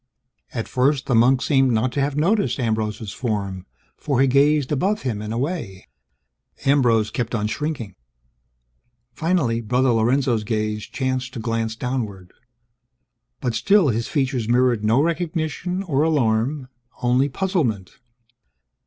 At 0.51 0.67
first, 0.67 1.05
the 1.05 1.13
monk 1.13 1.43
seemed 1.43 1.73
not 1.73 1.91
to 1.91 2.01
have 2.01 2.15
noticed 2.17 2.59
Ambrose's 2.59 3.11
form, 3.13 3.67
for 3.97 4.19
he 4.19 4.25
gazed 4.25 4.71
above 4.71 5.03
him 5.03 5.21
and 5.21 5.31
away. 5.31 5.89
Ambrose 6.65 7.11
kept 7.11 7.35
on 7.35 7.45
shrinking. 7.45 7.93
Finally, 9.13 9.61
Brother 9.61 9.89
Lorenzo's 9.91 10.43
gaze 10.43 10.85
chanced 10.87 11.33
to 11.35 11.39
glance 11.39 11.75
downward. 11.75 12.33
But 13.41 13.53
still, 13.53 13.89
his 13.89 14.07
features 14.07 14.49
mirrored 14.49 14.83
no 14.83 15.03
recognition 15.03 15.83
or 15.83 16.01
alarm; 16.01 16.69
only 17.03 17.29
puzzlement. 17.29 17.99